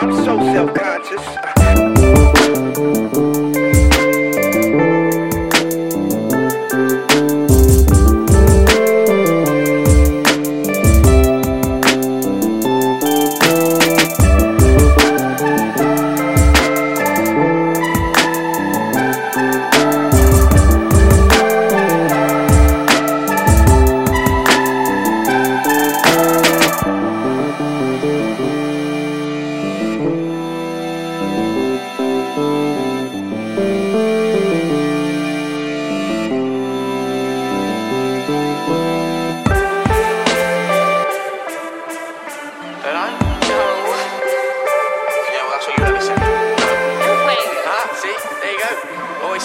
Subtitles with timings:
[0.00, 1.47] I'm so self-conscious.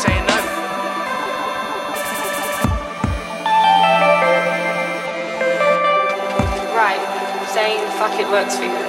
[0.03, 0.37] Saying no.
[6.75, 7.01] Right.
[7.47, 8.85] Saying fuck it works for you.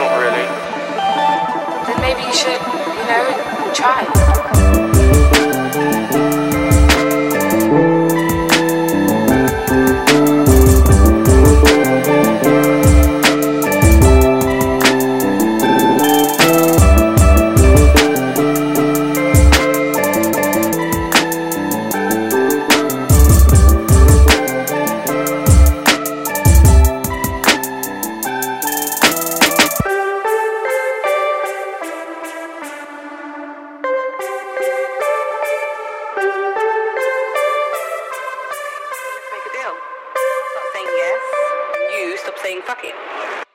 [0.00, 0.46] Not really.
[1.86, 2.60] Then maybe you should,
[2.98, 3.24] you know,
[3.74, 4.79] try.
[42.30, 43.49] Stop saying fuck it.